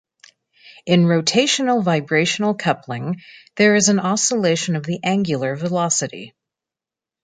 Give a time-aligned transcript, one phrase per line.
[0.87, 3.21] In rotational-vibrational coupling
[3.57, 6.33] there is an oscillation of the angular velocity.